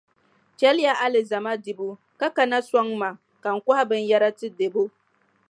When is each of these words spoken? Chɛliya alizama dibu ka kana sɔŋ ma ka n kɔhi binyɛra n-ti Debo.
Chɛliya 0.57 0.93
alizama 1.05 1.51
dibu 1.63 1.89
ka 2.19 2.27
kana 2.35 2.57
sɔŋ 2.69 2.87
ma 2.99 3.09
ka 3.41 3.49
n 3.55 3.59
kɔhi 3.65 3.83
binyɛra 3.89 4.29
n-ti 4.33 4.47
Debo. 4.57 4.83